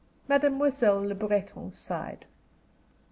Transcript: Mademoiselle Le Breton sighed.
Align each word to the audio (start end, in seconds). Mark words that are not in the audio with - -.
Mademoiselle 0.27 1.03
Le 1.03 1.13
Breton 1.13 1.71
sighed. 1.71 2.25